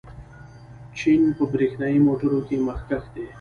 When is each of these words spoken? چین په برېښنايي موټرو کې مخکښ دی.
چین 0.97 1.21
په 1.37 1.43
برېښنايي 1.51 1.99
موټرو 2.07 2.39
کې 2.47 2.55
مخکښ 2.67 3.03
دی. 3.15 3.25